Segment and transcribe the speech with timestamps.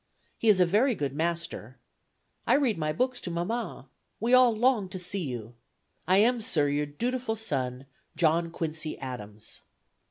[0.35, 1.77] He is a very good master.
[2.47, 3.87] I read my books to mamma.
[4.19, 5.53] We all long to see you.
[6.07, 7.85] I am, sir, your dutiful son,
[8.15, 9.61] "JOHN QUINCY ADAMS."